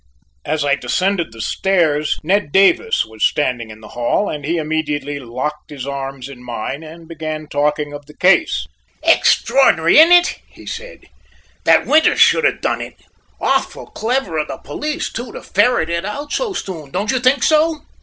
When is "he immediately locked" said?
4.43-5.69